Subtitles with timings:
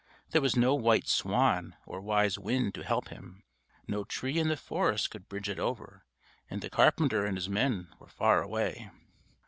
[0.31, 3.43] There was no white swan or wise wind to help him.
[3.87, 6.07] No tree in the forest could bridge it over,
[6.49, 8.89] and the carpenter and his men were far away.